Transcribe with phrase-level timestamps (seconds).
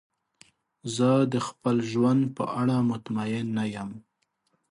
[0.95, 3.89] زه د خپل ژوند په اړه مطمئن نه یم.